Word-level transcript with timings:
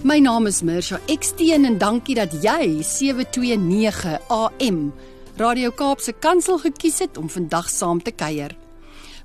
My 0.00 0.16
naam 0.16 0.46
is 0.48 0.62
Mirsha 0.64 0.96
Eksteen 1.12 1.66
en 1.68 1.74
dankie 1.76 2.14
dat 2.16 2.32
jy 2.40 2.80
729 2.88 4.14
AM 4.32 4.78
Radio 5.36 5.68
Kaapse 5.76 6.14
Kansel 6.16 6.56
gekies 6.62 7.02
het 7.04 7.18
om 7.20 7.28
vandag 7.28 7.68
saam 7.68 8.00
te 8.00 8.14
kuier. 8.16 8.54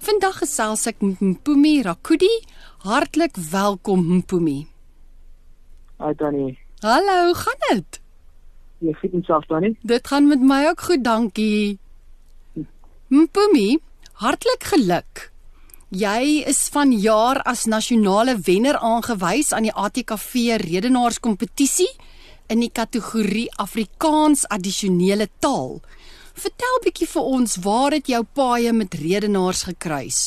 Vandag 0.04 0.42
gesels 0.42 0.84
ek 0.92 1.00
met 1.00 1.22
Mpumi 1.24 1.78
Rakudi. 1.88 2.32
Hartlik 2.84 3.40
welkom 3.54 4.04
Mpumi. 4.18 4.58
Hi 6.04 6.12
Tannie. 6.20 6.58
Hallo, 6.84 7.32
gaan 7.40 7.64
dit? 7.70 8.02
Jy 8.84 8.98
fit 9.00 9.16
jouself 9.16 9.48
Tannie? 9.48 9.78
Dit 9.80 10.12
gaan 10.12 10.28
met 10.28 10.44
my 10.44 10.66
ook 10.74 10.84
goed, 10.90 11.06
dankie. 11.08 11.80
Mpumi, 13.08 13.80
hartlik 14.20 14.68
geluk. 14.76 15.30
Jy 15.96 16.42
is 16.50 16.58
vanjaar 16.74 17.38
as 17.48 17.62
nasionale 17.72 18.34
wenner 18.44 18.76
aangewys 18.84 19.54
aan 19.56 19.64
die 19.68 19.72
ATKV 19.72 20.58
redenaarskompetisie 20.60 21.88
in 22.52 22.60
die 22.60 22.72
kategorie 22.74 23.46
Afrikaans 23.64 24.44
addisionele 24.52 25.30
taal. 25.40 25.78
Vertel 26.36 26.82
bietjie 26.84 27.08
vir 27.08 27.30
ons 27.38 27.56
waar 27.64 27.96
het 27.96 28.10
jou 28.12 28.20
paaie 28.40 28.74
met 28.76 28.98
redenaars 29.00 29.64
gekruis? 29.70 30.20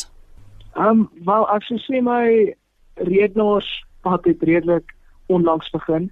Ehm 0.79 1.03
um, 1.03 1.03
wel 1.27 1.45
ek 1.57 1.69
sou 1.69 1.77
sê 1.85 2.01
my 2.07 2.55
redenaars 3.11 3.69
pad 4.07 4.25
het 4.31 4.47
redelik 4.49 4.97
onlangs 5.27 5.69
begin. 5.77 6.09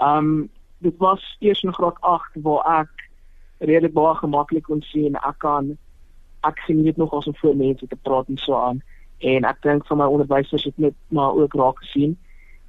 Ehm 0.00 0.32
um, 0.32 0.50
dit 0.82 0.98
was 0.98 1.22
eers 1.38 1.62
in 1.62 1.76
graad 1.78 2.00
8 2.00 2.42
waar 2.42 2.82
ek 2.82 3.06
redelik 3.70 3.94
baie 3.94 4.18
gemaklik 4.18 4.66
kon 4.66 4.82
sien 4.90 5.14
ek 5.22 5.38
kan 5.46 5.76
ek 6.42 6.58
geniet 6.66 6.98
nog 6.98 7.14
as 7.14 7.30
om 7.30 7.38
voor 7.38 7.56
mense 7.56 7.86
te 7.86 8.02
praat 8.02 8.28
en 8.28 8.42
so 8.42 8.58
aan 8.58 8.82
en 9.18 9.44
ek 9.44 9.62
dink 9.62 9.86
van 9.86 9.98
my 9.98 10.04
onderwysers 10.04 10.64
het 10.64 10.78
net 10.78 10.94
maar 11.08 11.34
ook 11.34 11.54
raak 11.54 11.78
gesien. 11.78 12.16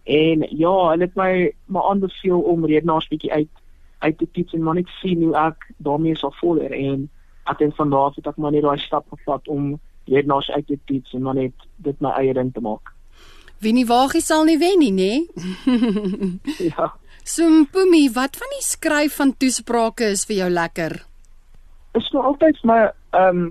En 0.03 0.45
ja, 0.49 0.73
hulle 0.89 1.03
het 1.03 1.15
my 1.15 1.53
maar 1.65 1.89
aanbeveel 1.89 2.39
om 2.39 2.65
redenaars 2.65 3.07
bietjie 3.07 3.31
uit 3.31 3.63
uit 3.97 4.17
te 4.17 4.27
toets 4.31 4.53
en 4.53 4.63
maar 4.63 4.75
net 4.77 4.89
sien 5.01 5.23
hoe 5.23 5.33
ek 5.35 5.63
daarmee 5.77 6.15
sal 6.15 6.33
vorder 6.37 6.71
en 6.71 7.07
ek 7.49 7.57
dink 7.57 7.73
van 7.75 7.89
daar 7.89 8.11
af 8.11 8.15
het 8.15 8.27
ek 8.29 8.37
maar 8.37 8.53
net 8.53 8.61
daai 8.61 8.77
stap 8.77 9.07
gevat 9.09 9.47
om 9.47 9.79
redenaars 10.05 10.49
uit 10.51 10.67
te 10.67 10.77
toets 10.85 11.13
en 11.17 11.25
maar 11.25 11.35
net 11.39 11.65
dit 11.75 12.05
my 12.05 12.13
eie 12.21 12.33
ding 12.37 12.53
te 12.53 12.61
maak. 12.61 12.93
Wie 13.59 13.73
nie 13.73 13.87
waagie 13.89 14.21
sal 14.21 14.45
nie 14.45 14.59
wen 14.61 14.79
nie, 14.79 14.93
nê? 14.93 15.13
ja. 16.71 16.91
So 17.27 17.49
Mpumi, 17.49 18.05
wat 18.15 18.37
van 18.39 18.51
die 18.55 18.63
skryf 18.63 19.17
van 19.19 19.33
toesprake 19.35 20.13
is 20.13 20.23
vir 20.29 20.37
jou 20.43 20.49
lekker? 20.53 20.93
Is 21.97 22.07
nou 22.13 22.23
altyd 22.31 22.61
my 22.63 22.83
ehm 22.87 23.41
um, 23.41 23.47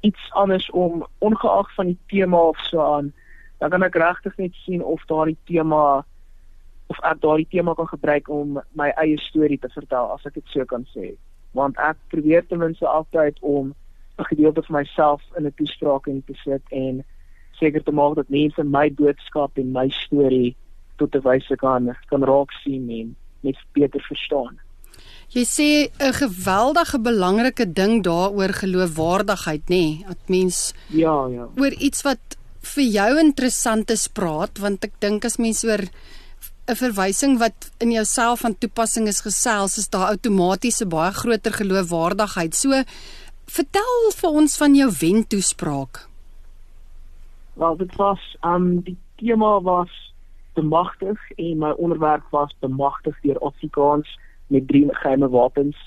iets 0.00 0.32
anders 0.32 0.70
om 0.70 1.06
ongeag 1.18 1.74
van 1.74 1.86
die 1.86 1.98
tema 2.06 2.40
of 2.52 2.58
so 2.58 2.80
aan 2.80 3.12
dan 3.58 3.70
kan 3.70 3.82
ek 3.82 3.94
regtig 4.00 4.36
net 4.36 4.54
sien 4.64 4.84
of 4.84 5.04
daardie 5.04 5.36
tema 5.44 6.04
of 6.86 7.00
ek 7.04 7.20
daardie 7.20 7.48
tema 7.50 7.74
kan 7.74 7.88
gebruik 7.90 8.28
om 8.28 8.60
my 8.72 8.88
eie 9.02 9.18
storie 9.20 9.58
te 9.58 9.68
vertel 9.68 10.12
as 10.14 10.24
ek 10.24 10.38
dit 10.38 10.54
so 10.54 10.64
kan 10.64 10.86
sê 10.94 11.12
want 11.58 11.78
ek 11.78 11.98
probeer 12.14 12.46
ten 12.46 12.62
minste 12.62 12.86
altyd 12.88 13.38
om 13.40 13.74
'n 14.18 14.30
gedeelte 14.32 14.62
van 14.62 14.76
myself 14.80 15.22
in 15.36 15.46
'n 15.46 15.54
toespraak 15.56 16.06
in 16.06 16.22
te 16.24 16.34
sit 16.44 16.62
en 16.70 17.04
seker 17.60 17.82
te 17.82 17.92
maak 17.92 18.14
dat 18.16 18.28
mense 18.28 18.64
my 18.64 18.88
boodskap 18.92 19.58
en 19.58 19.72
my 19.72 19.88
storie 19.88 20.56
tot 20.96 21.14
'n 21.14 21.26
wyse 21.28 21.56
kan 21.56 21.96
kan 22.08 22.24
raak 22.24 22.52
sien 22.52 22.90
en 22.90 23.16
net 23.40 23.56
beter 23.72 24.00
verstaan. 24.00 24.60
Jy 25.30 25.44
sê 25.46 25.68
'n 26.00 26.12
geweldige 26.12 26.98
belangrike 26.98 27.72
ding 27.72 28.02
daaroor 28.02 28.52
geloofwaardigheid, 28.52 29.62
nê? 29.68 29.68
Nee? 29.68 30.04
Dat 30.06 30.18
mens 30.26 30.74
Ja, 30.88 31.26
ja. 31.26 31.46
oor 31.56 31.72
iets 31.72 32.02
wat 32.02 32.18
vir 32.60 32.84
jou 32.84 33.18
interessant 33.18 33.90
is 33.90 34.08
praat, 34.08 34.58
want 34.58 34.84
ek 34.84 34.92
dink 35.00 35.24
as 35.24 35.38
mens 35.38 35.64
oor 35.64 35.82
'n 36.68 36.74
verwysing 36.74 37.38
wat 37.38 37.70
in 37.78 37.90
jouself 37.90 38.40
van 38.40 38.58
toepassing 38.58 39.08
is 39.08 39.20
gesels, 39.20 39.78
is 39.78 39.88
daar 39.88 40.10
outomaties 40.14 40.80
'n 40.82 40.88
baie 40.88 41.12
groter 41.12 41.52
geloofwaardigheid. 41.52 42.54
So 42.54 42.82
vertel 43.46 44.10
vir 44.16 44.30
ons 44.30 44.56
van 44.56 44.74
jou 44.74 44.90
wentoespraak. 45.00 46.08
Wel, 47.54 47.76
dit 47.76 47.96
was 47.96 48.36
um 48.42 48.80
die 48.80 48.96
tema 49.16 49.60
was 49.60 49.90
bemagtig 50.54 51.18
en 51.36 51.58
my 51.58 51.70
onderwerp 51.70 52.22
was 52.30 52.54
bemagtig 52.60 53.16
deur 53.22 53.38
Afrikaans 53.38 54.18
met 54.50 54.68
drie 54.68 54.86
geheime 54.90 55.28
wapens. 55.28 55.78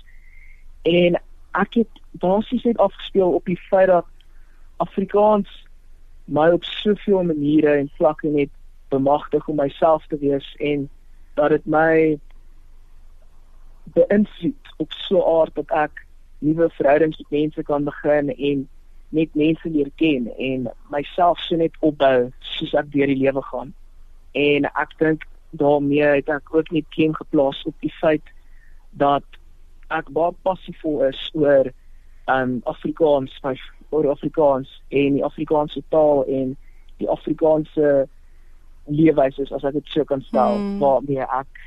En 0.81 1.19
ek 1.51 1.73
het 1.73 2.01
basies 2.11 2.63
net 2.63 2.77
afgespeel 2.77 3.33
op 3.33 3.45
die 3.45 3.59
feit 3.69 3.87
dat 3.87 4.05
Afrikaans 4.77 5.49
my 6.25 6.49
op 6.55 6.63
soveel 6.63 7.23
maniere 7.23 7.75
en 7.77 7.91
vlakke 7.97 8.27
net 8.27 8.49
bemagtig 8.89 9.47
om 9.47 9.55
myself 9.55 10.05
te 10.07 10.17
wees 10.17 10.55
en 10.59 10.89
dat 11.33 11.49
dit 11.49 11.65
my 11.65 12.19
beïnvloed 13.93 14.73
op 14.77 14.91
so 14.91 15.17
'n 15.17 15.39
aard 15.39 15.55
dat 15.55 15.69
ek 15.69 16.05
nuwe 16.39 16.69
verhoudings 16.69 17.17
met 17.17 17.29
mense 17.29 17.63
kan 17.63 17.83
begin 17.83 18.35
en 18.35 18.67
net 19.09 19.35
mense 19.35 19.69
leer 19.69 19.91
ken 19.95 20.31
en 20.37 20.71
myself 20.89 21.39
so 21.39 21.55
net 21.55 21.75
opbou 21.79 22.31
soos 22.39 22.73
ek 22.73 22.91
deur 22.91 23.07
die 23.07 23.21
lewe 23.23 23.41
gaan. 23.41 23.73
En 24.31 24.65
ek 24.65 24.97
dink 24.97 25.27
daarmee 25.49 26.03
het 26.17 26.29
ek 26.29 26.55
ook 26.55 26.71
net 26.71 26.85
klem 26.89 27.13
geplaas 27.13 27.63
op 27.69 27.75
die 27.79 27.93
feit 28.01 28.32
dat 28.99 29.25
ek 29.93 30.09
baie 30.15 30.33
passievol 30.41 31.03
is 31.09 31.19
oor 31.33 31.69
um 32.31 32.61
Afrikaans, 32.69 33.33
my 33.43 33.55
oor 33.89 34.09
Afrikaans 34.11 34.69
en 34.89 35.17
die 35.17 35.25
Afrikaanse 35.25 35.83
taal 35.89 36.23
en 36.25 36.55
die 37.01 37.09
Afrikaanse 37.09 38.07
leefwyse 38.87 39.47
as 39.55 39.65
ek 39.67 39.77
dit 39.79 39.91
so 39.93 40.05
kan 40.07 40.23
stel 40.27 40.57
hmm. 40.57 40.79
waarmee 40.81 41.23
ek 41.23 41.61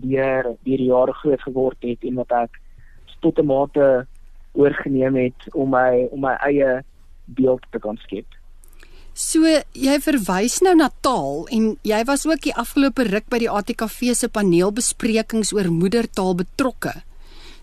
deur 0.00 0.54
deur 0.66 0.82
jare 0.88 1.14
groot 1.20 1.42
geword 1.46 1.86
het 1.86 2.04
en 2.08 2.20
wat 2.20 2.32
ek 2.44 2.60
tot 3.20 3.38
'n 3.38 3.46
mate 3.46 4.06
oorgeneem 4.52 5.16
het 5.16 5.48
om 5.52 5.70
my 5.70 6.08
om 6.10 6.20
my 6.20 6.34
eie 6.48 6.82
beeld 7.24 7.64
te 7.70 7.78
kan 7.78 7.96
skep. 7.96 8.26
So 9.14 9.42
jy 9.74 9.96
verwys 10.04 10.60
nou 10.62 10.74
na 10.78 10.88
taal 11.02 11.46
en 11.52 11.76
jy 11.86 12.00
was 12.06 12.26
ook 12.26 12.44
die 12.46 12.54
afgelope 12.54 13.04
ruk 13.08 13.26
by 13.32 13.40
die 13.42 13.50
ATKV 13.50 14.14
se 14.14 14.28
paneelbesprekings 14.28 15.52
oor 15.56 15.70
moedertaal 15.70 16.36
betrokke. 16.38 16.94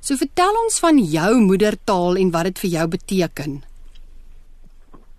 So 0.01 0.19
vertel 0.19 0.59
ons 0.63 0.79
van 0.83 0.99
jou 0.99 1.31
moedertaal 1.41 2.19
en 2.21 2.31
wat 2.35 2.51
dit 2.51 2.59
vir 2.65 2.71
jou 2.75 2.87
beteken. 2.97 3.61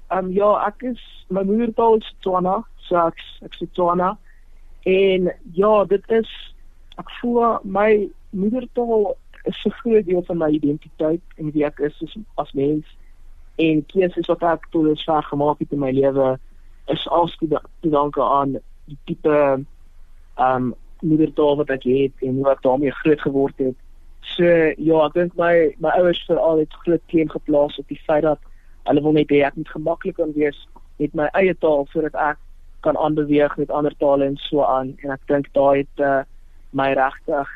Ehm 0.09 0.29
um, 0.29 0.33
ja, 0.33 0.51
ek 0.69 0.85
is 0.93 1.01
my 1.29 1.43
moedertaal 1.45 1.99
is 1.99 2.13
Tswana, 2.25 2.63
so 2.89 2.97
ek 2.97 3.19
ek 3.45 3.59
sê 3.59 3.69
Tswana. 3.73 4.15
En 4.89 5.33
ja, 5.57 5.73
dit 5.85 6.15
is 6.21 6.31
ek 6.99 7.11
voel 7.21 7.59
my 7.65 8.09
moedertaal 8.31 9.17
is 9.45 9.59
'n 9.65 9.75
groot 9.81 10.07
deel 10.07 10.23
van 10.23 10.39
my 10.39 10.51
identiteit 10.51 11.23
en 11.37 11.53
wie 11.53 11.65
ek 11.65 11.79
is 11.81 12.17
as 12.37 12.53
mens 12.53 12.87
en 13.59 13.83
keuses 13.93 14.31
wat 14.31 14.43
ek 14.43 14.69
tot 14.73 14.87
dusver 14.87 15.23
gemaak 15.31 15.63
het 15.63 15.73
in 15.75 15.83
my 15.83 15.91
lewe 15.95 16.37
is 16.95 17.09
alskoe 17.09 17.49
te 17.83 17.91
danke 17.93 18.23
aan 18.23 18.59
die 18.91 18.99
tipe 19.11 19.39
ehm 19.39 19.65
um, 20.39 20.75
moedertaal 21.03 21.57
wat 21.61 21.71
ek 21.71 21.85
het 21.87 22.25
en 22.27 22.41
hoe 22.41 22.49
ek 22.51 22.63
daarmee 22.63 22.91
groot 22.91 23.21
geword 23.23 23.61
het. 23.63 23.77
So 24.35 24.47
ja, 24.47 25.03
ek 25.07 25.15
dink 25.15 25.37
my 25.39 25.75
my 25.79 25.93
ouers 26.01 26.25
het 26.27 26.75
groot 26.83 27.05
klem 27.07 27.31
geplaas 27.31 27.79
op 27.79 27.89
die 27.89 28.01
feit 28.07 28.27
dat 28.27 28.43
hulle 28.89 29.03
wil 29.05 29.15
net 29.15 29.31
hê 29.31 29.45
ek 29.47 29.57
moet 29.57 29.71
gemaklik 29.75 30.19
kan 30.19 30.35
wees 30.35 30.59
met 30.99 31.15
my 31.15 31.29
eie 31.39 31.55
taal 31.55 31.87
sodat 31.93 32.17
ek 32.19 32.39
kan 32.87 32.97
aanbeweeg 32.97 33.57
met 33.57 33.71
ander 33.71 33.95
tale 33.99 34.27
en 34.27 34.37
so 34.49 34.65
aan 34.65 34.95
en 35.03 35.15
ek 35.15 35.25
dink 35.31 35.51
daai 35.55 35.85
het 35.85 36.03
uh, 36.03 36.23
my 36.73 36.93
regtig 36.99 37.51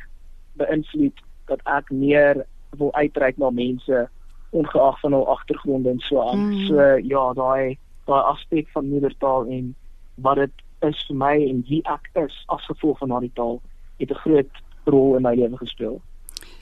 beïnvloed 0.61 1.23
dat 1.51 1.63
ek 1.67 1.91
meer 1.91 2.45
wil 2.79 2.93
uitreik 2.95 3.39
na 3.39 3.51
mense 3.51 4.07
ongeag 4.53 5.01
van 5.01 5.13
hul 5.13 5.29
agtergronde 5.29 5.91
en 5.91 5.99
so 5.99 6.21
aan. 6.21 6.47
Mm. 6.49 6.67
So 6.67 6.81
ja, 7.03 7.25
daai 7.33 7.79
daai 8.05 8.23
aspek 8.33 8.69
van 8.75 8.89
moedertaal 8.89 9.47
en 9.47 9.75
wat 10.15 10.37
dit 10.37 10.63
is 10.89 11.05
vir 11.09 11.17
my 11.17 11.35
en 11.49 11.63
wie 11.69 11.81
ek 11.89 12.11
is 12.25 12.39
as 12.53 12.65
gevolg 12.71 12.99
van 12.99 13.15
daardie 13.15 13.33
taal 13.35 13.61
het 14.03 14.11
'n 14.11 14.23
groot 14.25 14.63
rol 14.85 15.17
in 15.17 15.23
my 15.23 15.35
lewe 15.35 15.57
gespeel. 15.57 16.01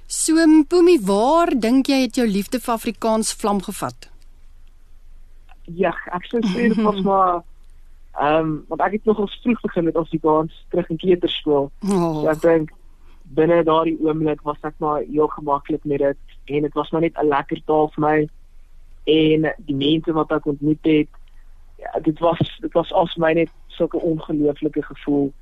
So 0.07 0.47
Mpumi, 0.47 0.99
waar 1.07 1.51
dink 1.59 1.87
jy 1.87 2.01
het 2.03 2.17
jou 2.19 2.27
liefde 2.27 2.61
vir 2.61 2.75
Afrikaans 2.75 3.33
vlam 3.33 3.63
gevat? 3.63 4.11
Ja, 5.65 5.95
ek 6.13 6.25
sou 6.27 6.41
sê 6.43 6.69
dit 6.69 6.83
was 6.83 7.01
maar 7.01 7.43
ehm 8.19 8.39
um, 8.39 8.65
want 8.69 8.81
ek 8.81 8.93
het 8.93 9.05
nog 9.05 9.19
al 9.19 9.31
vroeg 9.43 9.61
begin 9.61 9.85
met 9.85 9.97
Afrikaans 9.97 10.67
terug 10.69 10.89
in 10.91 10.97
kleuterskool. 10.97 11.71
Oh. 11.87 12.21
So 12.21 12.29
ek 12.29 12.43
dink 12.43 12.73
binne 13.39 13.63
daardie 13.65 13.99
oomblik 14.03 14.43
was 14.43 14.59
ek 14.67 14.75
maar 14.83 15.03
heel 15.07 15.31
gemaklik 15.31 15.85
met 15.85 15.99
dit 15.99 16.30
en 16.51 16.63
dit 16.67 16.75
was 16.75 16.91
maar 16.91 17.01
net 17.01 17.19
'n 17.19 17.29
lekker 17.29 17.63
taal 17.65 17.89
vir 17.95 18.03
my. 18.09 18.29
En 19.05 19.55
die 19.59 19.75
mense 19.75 20.13
wat 20.13 20.33
ek 20.33 20.47
ontmoet 20.47 20.85
het 20.85 21.09
ja, 21.79 22.01
dit 22.01 22.19
was 22.19 22.59
dit 22.61 22.73
was 22.73 22.93
as 22.93 23.17
my 23.17 23.33
net 23.33 23.51
sulke 23.67 24.01
ongelooflike 24.01 24.83
gevoel. 24.83 25.33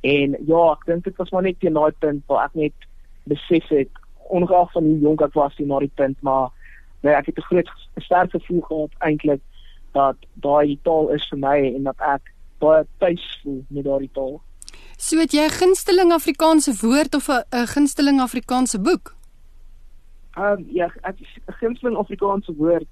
En 0.00 0.36
ja 0.46 0.72
ek 0.72 0.84
dink 0.86 1.04
dit 1.04 1.16
was 1.16 1.30
maar 1.30 1.42
net 1.42 1.60
teen 1.60 1.74
daai 1.74 1.92
punt 1.98 2.22
waar 2.26 2.44
ek 2.44 2.54
net 2.54 2.88
besef 3.24 3.68
het 3.68 3.90
ongeag 4.28 4.72
van 4.72 4.84
hoe 4.84 4.98
jonk 4.98 5.20
ek 5.20 5.34
was 5.34 5.54
teen 5.54 5.68
daai 5.68 5.90
punt 5.94 6.20
maar 6.20 6.48
nee, 7.02 7.14
ek 7.14 7.26
het 7.26 7.38
'n 7.38 7.48
groot 7.50 7.70
sterk 7.96 8.30
gevoel 8.30 8.60
gehad 8.60 8.92
eintlik 8.98 9.40
dat 9.92 10.16
daai 10.34 10.78
taal 10.82 11.08
is 11.08 11.26
vir 11.30 11.38
my 11.38 11.58
en 11.74 11.82
dat 11.82 12.00
ek 12.00 12.32
baie 12.58 12.86
tuis 12.98 13.40
voel 13.42 13.64
met 13.68 13.84
daai 13.84 14.08
taal. 14.12 14.40
So 14.96 15.18
het 15.18 15.32
jy 15.32 15.44
'n 15.46 15.58
gunsteling 15.60 16.12
Afrikaanse 16.12 16.72
woord 16.80 17.14
of 17.14 17.28
'n 17.28 17.66
gunsteling 17.66 18.20
Afrikaanse 18.20 18.80
boek? 18.80 19.17
Ehm 20.38 20.58
um, 20.58 20.66
ja, 20.72 20.86
'n 21.02 21.16
gunsteling 21.46 21.96
Afrikaanse 21.96 22.54
woord. 22.54 22.86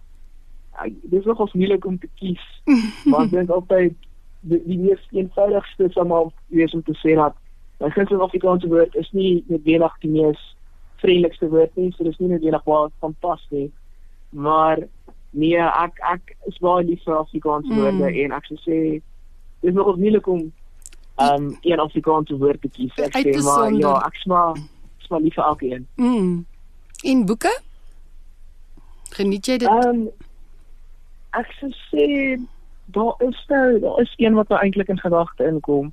Dit 0.84 1.20
is 1.20 1.24
nogals 1.24 1.52
moeilik 1.52 1.84
om 1.84 1.98
te 1.98 2.08
kies. 2.14 2.62
maar 3.08 3.24
ek 3.24 3.30
dink 3.30 3.50
altyd 3.50 3.94
die, 4.40 4.62
die 4.66 4.78
mees 4.78 5.08
eenvoudigste 5.10 5.88
sou 5.90 6.06
maar 6.06 6.26
wees 6.46 6.74
om 6.74 6.82
te 6.82 6.96
sê 7.02 7.14
dat 7.14 7.34
'n 7.78 7.90
gunsteling 7.90 8.24
Afrikaanse 8.24 8.68
woord 8.68 8.94
is 8.94 9.10
nie 9.12 9.44
noodwendig 9.46 9.98
die 10.00 10.10
mees 10.10 10.56
vriendelikste 10.96 11.48
woord 11.48 11.76
nie, 11.76 11.92
so 11.92 12.04
dis 12.04 12.18
nie 12.18 12.28
noodwendig 12.28 12.64
waar 12.64 12.90
van 12.98 13.14
pas 13.20 13.46
nie. 13.50 13.70
Maar 14.30 14.86
nee, 15.30 15.58
ek 15.58 16.00
ek 16.12 16.36
is 16.50 16.58
baie 16.58 16.84
lief 16.84 17.02
vir 17.04 17.16
Afrikaanse 17.16 17.72
mm. 17.72 17.80
woorde 17.80 18.22
en 18.24 18.32
ek 18.32 18.44
sou 18.50 18.58
sê 18.64 18.78
dis 19.60 19.74
nogals 19.74 20.02
moeilik 20.02 20.26
om 20.26 20.52
um 21.16 21.56
een 21.60 21.80
Afrikaanse 21.80 22.36
woord 22.36 22.60
te 22.60 22.68
kies. 22.68 22.96
Ek 22.96 23.16
sê 23.22 23.38
maar 23.44 23.72
ja, 23.72 23.94
ek 24.06 24.18
smaak 24.24 24.58
smaak 24.98 25.22
nie 25.22 25.32
vir 25.32 25.44
elkeen. 25.44 25.86
Mm. 25.96 26.44
In 27.02 27.24
boeke? 27.26 27.60
Geniet 29.16 29.46
jy 29.46 29.58
dit? 29.58 29.68
Um 29.68 30.08
ek 31.36 31.50
sê 31.60 32.36
daar 32.94 33.14
is 33.20 33.38
nou, 33.48 33.78
daar 33.80 34.00
is 34.00 34.12
een 34.16 34.34
wat 34.34 34.48
nou 34.48 34.60
eintlik 34.60 34.88
in 34.88 35.00
gedagte 35.00 35.44
inkom. 35.44 35.92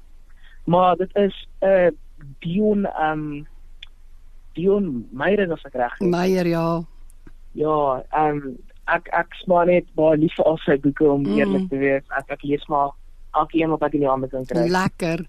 Maar 0.63 0.95
dit 0.95 1.15
is 1.15 1.47
'n 1.61 1.67
uh, 1.67 1.89
Dion 2.39 2.87
um 2.99 3.47
Dion 4.53 5.07
Meyer 5.11 5.51
as 5.51 5.65
ek 5.65 5.73
reg 5.73 5.99
is. 5.99 6.07
Meyer 6.07 6.47
ja. 6.47 6.83
Ja, 7.51 8.03
um 8.15 8.57
ek 8.91 9.07
ek 9.11 9.33
smaak 9.43 9.67
net 9.67 9.87
baie 9.95 10.17
lief 10.17 10.35
vir 10.35 10.45
al 10.45 10.59
sy 10.65 10.77
boeke 10.83 11.07
om 11.09 11.23
mm. 11.23 11.37
eerlik 11.37 11.69
te 11.69 11.77
wees. 11.77 12.03
Ek 12.17 12.29
ek 12.35 12.43
lees 12.43 12.65
maar 12.67 12.91
elkeen 13.31 13.69
wat 13.69 13.81
ek 13.87 13.93
in 13.93 14.05
die 14.05 14.09
hande 14.09 14.29
kan 14.29 14.45
kry. 14.45 14.67
Lekker. 14.69 15.25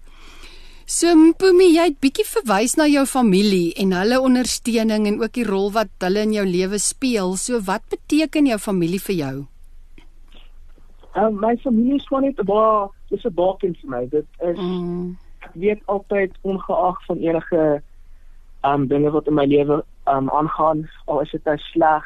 So 0.85 1.09
Mpumi, 1.17 1.71
jy 1.73 1.87
het 1.87 1.95
bietjie 1.97 2.27
verwys 2.29 2.75
na 2.77 2.85
jou 2.85 3.07
familie 3.09 3.71
en 3.81 3.89
hulle 3.97 4.19
ondersteuning 4.21 5.07
en 5.09 5.15
ook 5.23 5.33
die 5.33 5.45
rol 5.47 5.71
wat 5.73 5.89
hulle 6.05 6.21
in 6.27 6.35
jou 6.35 6.43
lewe 6.45 6.77
speel. 6.77 7.33
So 7.41 7.57
wat 7.65 7.81
beteken 7.89 8.45
jou 8.45 8.59
familie 8.61 9.01
vir 9.01 9.15
jou? 9.17 9.35
Um, 11.17 11.41
my 11.41 11.55
familie 11.63 11.97
is 11.97 12.05
net 12.11 12.37
'n 12.37 12.45
baie 12.45 12.89
dis 13.09 13.25
'n 13.25 13.33
baken 13.33 13.73
vir 13.81 13.89
my. 13.89 14.05
Dit 14.13 14.27
is 14.45 14.57
mm. 14.59 15.17
ek 15.41 15.53
weet 15.53 15.81
altyd 15.85 16.31
ongeag 16.43 16.97
van 17.07 17.17
enige 17.17 17.81
um 18.63 18.87
dinge 18.87 19.09
wat 19.09 19.27
in 19.27 19.33
my 19.33 19.45
lewe 19.45 19.81
um 20.05 20.29
aangaan, 20.29 20.87
al 21.07 21.21
is 21.21 21.31
dit 21.31 21.45
nou 21.45 21.57
sleg, 21.57 22.05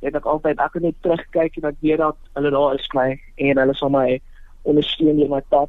het 0.00 0.14
ek 0.16 0.24
altyd 0.24 0.58
ek 0.58 0.80
net 0.80 0.96
terugkyk 1.02 1.56
en 1.56 1.68
ek 1.68 1.80
weet 1.80 1.98
dat 1.98 2.16
hulle 2.32 2.50
daar 2.50 2.74
is 2.80 2.88
vir 2.92 3.00
my 3.00 3.20
en 3.36 3.58
hulle 3.58 3.74
sal 3.74 3.92
my 3.92 4.20
ondersteun 4.64 5.20
in 5.20 5.30
my 5.30 5.44
pad. 5.52 5.68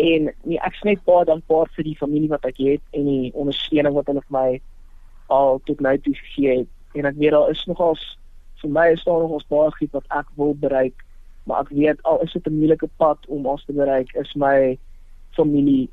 En 0.00 0.30
nee, 0.44 0.58
ek 0.58 0.76
sê 0.78 0.92
net 0.92 1.04
baie 1.04 1.26
dankbaar 1.28 1.68
vir 1.76 1.84
die 1.84 1.98
familie 1.98 2.30
wat 2.32 2.44
ek 2.48 2.60
het 2.64 2.82
en 2.96 3.08
die 3.08 3.32
ondersteuning 3.34 3.94
wat 3.94 4.08
hulle 4.08 4.24
vir 4.24 4.36
my 4.38 4.48
al 5.32 5.60
tot 5.68 5.80
nou 5.84 5.94
toe 6.04 6.14
gegee 6.14 6.58
het. 6.62 6.70
En 6.96 7.08
ek 7.08 7.18
weet 7.20 7.34
daar 7.36 7.50
is 7.52 7.64
nogals 7.68 8.02
vir 8.62 8.70
my 8.72 8.86
is 8.94 9.02
daar 9.04 9.20
nogals 9.24 9.48
baie 9.50 9.72
goed 9.78 9.96
wat 9.98 10.06
ek 10.14 10.28
wil 10.38 10.54
bereik, 10.54 11.04
maar 11.44 11.64
ek 11.64 11.72
weet 11.74 12.02
al 12.08 12.22
is 12.22 12.32
dit 12.32 12.46
'n 12.46 12.58
moeilike 12.58 12.88
pad 12.96 13.18
om 13.28 13.46
ons 13.46 13.64
te 13.64 13.72
bereik, 13.72 14.14
is 14.14 14.32
my 14.34 14.78
familie 15.36 15.90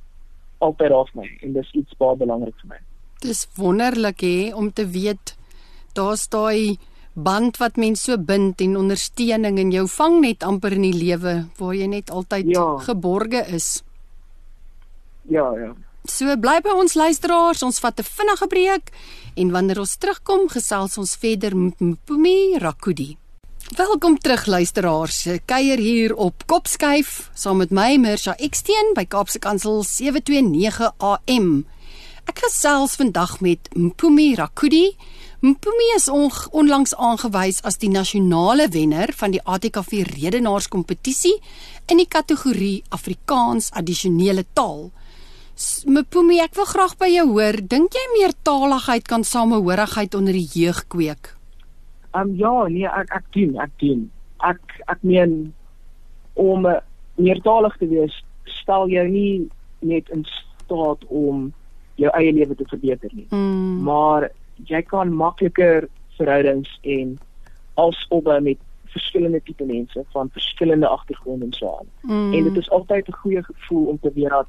altyd 0.59 0.91
af 0.91 1.09
my 1.15 1.27
en 1.41 1.53
dis 1.53 1.71
iets 1.73 1.97
baie 1.97 2.15
belangrik 2.15 2.55
vir 2.61 2.69
my. 2.75 2.79
Dis 3.19 3.47
wonderlik 3.55 4.21
hè 4.21 4.55
om 4.55 4.71
te 4.71 4.85
weet 4.87 5.35
daar's 5.93 6.27
daai 6.29 6.77
band 7.13 7.57
wat 7.57 7.75
mens 7.75 8.03
so 8.03 8.17
bind 8.17 8.61
en 8.61 8.77
ondersteuning 8.77 9.59
en 9.59 9.71
jou 9.71 9.87
vang 9.87 10.19
net 10.21 10.43
amper 10.43 10.75
in 10.77 10.85
die 10.87 10.95
lewe 10.95 11.33
waar 11.57 11.75
jy 11.75 11.87
net 11.87 12.11
altyd 12.11 12.51
ja. 12.53 12.77
geborge 12.85 13.43
is. 13.55 13.83
Ja, 15.29 15.53
ja. 15.53 15.75
So 16.09 16.33
bly 16.41 16.57
by 16.65 16.73
ons 16.73 16.95
luisteraars, 16.97 17.61
ons 17.61 17.79
vat 17.79 17.99
'n 17.99 18.03
vinnige 18.03 18.47
breek 18.47 18.89
en 19.35 19.51
wanneer 19.51 19.79
ons 19.79 19.95
terugkom, 19.95 20.49
gesels 20.49 20.97
ons 20.97 21.15
verder 21.15 21.55
met 21.57 21.79
Mpumi 21.79 22.57
Rakudi. 22.57 23.17
Welkom 23.75 24.17
terug 24.17 24.45
luisteraars. 24.45 25.27
Kuier 25.45 25.77
hier 25.77 26.15
op 26.15 26.43
Kopskyf 26.45 27.29
saam 27.33 27.57
met 27.57 27.69
my 27.69 27.97
Mirsha 27.97 28.35
Eksteen 28.37 28.93
by 28.95 29.05
Kaapse 29.05 29.39
Kansel 29.39 29.83
729 29.83 30.93
AM. 30.97 31.65
Ek 32.25 32.39
gesels 32.39 32.95
vandag 32.95 33.39
met 33.39 33.69
Mpumi 33.75 34.35
Rakudi. 34.35 34.95
Mpumi 35.41 35.95
is 35.95 36.07
on, 36.09 36.31
onlangs 36.51 36.95
aangewys 36.95 37.61
as 37.61 37.77
die 37.77 37.89
nasionale 37.89 38.67
wenner 38.67 39.13
van 39.13 39.31
die 39.31 39.43
ATKV 39.43 39.91
redenaarskompetisie 40.15 41.39
in 41.85 41.97
die 41.97 42.07
kategorie 42.07 42.83
Afrikaans 42.89 43.69
addisionele 43.71 44.45
taal. 44.53 44.91
Mpumi, 45.59 46.39
ek 46.39 46.56
wil 46.56 46.67
graag 46.69 46.94
by 47.01 47.09
jou 47.11 47.25
hoor, 47.33 47.57
dink 47.59 47.95
jy 47.97 48.06
meertaligheid 48.13 49.07
kan 49.11 49.25
samehorigheid 49.27 50.15
onder 50.15 50.38
die 50.38 50.47
jeug 50.56 50.85
kweek? 50.88 51.33
Um 52.15 52.31
ja, 52.39 52.53
nee, 52.71 52.88
ek 52.88 53.11
ek 53.17 53.25
doen, 53.35 53.57
ek 53.59 53.73
doen. 53.83 54.06
Ek 54.39 54.77
ek 54.88 55.03
meen 55.03 55.33
om 56.39 56.63
meertalig 57.19 57.75
te 57.81 57.89
wees, 57.91 58.15
stel 58.47 58.88
jou 58.88 59.03
nie 59.11 59.50
net 59.83 60.07
in 60.15 60.23
staat 60.31 61.03
om 61.09 61.50
jou 62.00 62.11
eie 62.15 62.31
lewe 62.31 62.56
te 62.56 62.67
verbeter 62.71 63.11
nie. 63.11 63.27
Mm. 63.35 63.83
Maar 63.83 64.29
jy 64.71 64.79
kan 64.88 65.11
makliker 65.11 65.89
verhoudings 66.15 66.71
en 66.88 67.17
alsopbou 67.79 68.39
met 68.47 68.63
verskillende 68.94 69.41
tipe 69.44 69.67
mense 69.67 70.03
van 70.15 70.31
verskillende 70.33 70.88
agtergronde 70.88 71.45
en 71.45 71.53
so 71.53 71.75
aan. 71.75 71.91
Mm. 72.07 72.31
En 72.33 72.47
dit 72.47 72.63
is 72.63 72.71
altyd 72.71 73.07
'n 73.07 73.19
goeie 73.21 73.44
gevoel 73.44 73.85
om 73.85 74.00
te 74.00 74.11
weet 74.15 74.29
dat 74.29 74.47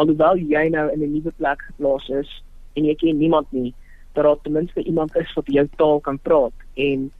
alhoewel 0.00 0.40
jy 0.40 0.68
nou 0.72 0.86
in 0.92 1.02
'n 1.02 1.12
nuwe 1.12 1.32
plek 1.36 1.62
geplaas 1.68 2.08
is 2.08 2.30
en 2.74 2.84
jy 2.84 2.94
ken 2.94 3.18
niemand 3.18 3.52
nie, 3.52 3.74
dat 4.14 4.24
daar 4.24 4.40
ten 4.42 4.52
minste 4.52 4.82
iemand 4.82 5.16
is 5.16 5.32
wat 5.34 5.46
jou 5.46 5.68
taal 5.76 6.00
kan 6.00 6.18
praat 6.18 6.56
en 6.74 7.10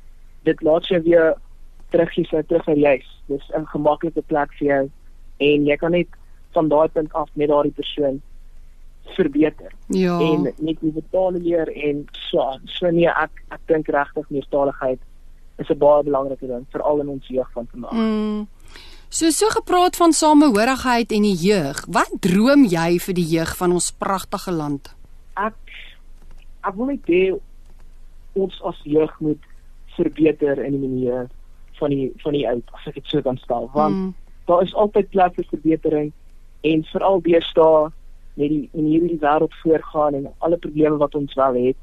dit 0.42 0.62
laat 0.62 0.86
jou 0.86 1.02
weer 1.02 1.34
terug 1.90 2.14
hier 2.14 2.26
so 2.26 2.42
terug 2.42 2.66
juis. 2.66 3.08
Dis 3.26 3.50
'n 3.54 3.66
gemaklike 3.66 4.22
plek 4.26 4.52
vir 4.58 4.66
jou 4.66 4.90
en 5.36 5.66
jy 5.66 5.76
kan 5.76 5.90
net 5.90 6.08
van 6.52 6.68
daai 6.68 6.88
punt 6.88 7.12
af 7.12 7.28
met 7.34 7.48
daardie 7.48 7.72
persoon 7.72 8.20
verbeter. 9.04 9.72
Ja. 9.86 10.18
En 10.18 10.42
net 10.58 10.82
nuwe 10.82 11.02
tale 11.10 11.38
leer 11.38 11.68
en 11.68 12.04
so 12.10 12.40
aan. 12.40 12.60
So 12.64 12.90
nee, 12.90 13.08
ek 13.08 13.30
ek 13.48 13.60
dink 13.66 13.88
regtig 13.88 14.30
meertaligheid 14.30 15.00
is 15.58 15.70
'n 15.70 15.78
baie 15.78 16.02
belangrike 16.02 16.46
ding 16.46 16.66
veral 16.70 17.00
in 17.00 17.08
ons 17.08 17.26
jeug 17.26 17.50
van 17.52 17.66
vandag. 17.70 17.92
Mm. 17.92 18.48
So 19.10 19.30
so 19.34 19.50
gepraat 19.50 19.96
van 19.98 20.12
samehorigheid 20.12 21.10
en 21.12 21.24
die 21.26 21.34
jeug. 21.34 21.82
Wat 21.90 22.10
droom 22.22 22.62
jy 22.70 22.98
vir 23.02 23.14
die 23.18 23.26
jeug 23.26 23.56
van 23.58 23.72
ons 23.74 23.90
pragtige 23.90 24.54
land? 24.54 24.92
Ek 25.34 25.56
ek 26.62 26.76
wil 26.76 26.92
net 26.92 27.10
hê 27.10 27.24
ons 28.38 28.60
as 28.70 28.78
jeug 28.84 29.10
moet 29.18 29.48
verbeter 29.96 30.60
in 30.62 30.76
die 30.76 30.82
manier 30.84 31.26
van 31.80 31.90
die 31.90 32.10
van 32.22 32.36
die 32.36 32.46
oud 32.46 32.74
as 32.76 32.86
ek 32.90 33.00
dit 33.00 33.10
so 33.10 33.22
kan 33.24 33.40
stel 33.40 33.66
want 33.74 33.96
mm. 33.96 34.10
daar 34.46 34.62
is 34.62 34.74
altyd 34.78 35.08
plek 35.10 35.34
vir 35.38 35.48
verbetering 35.50 36.12
en 36.70 36.84
veral 36.92 37.22
deesdae 37.24 37.88
met 38.34 38.52
die 38.52 38.68
manier 38.72 39.00
hoe 39.00 39.10
die 39.10 39.22
wêreld 39.24 39.54
voorgaan 39.62 40.14
en 40.14 40.30
alle 40.38 40.56
probleme 40.56 40.96
wat 40.96 41.14
ons 41.14 41.34
wel 41.34 41.58
het, 41.66 41.76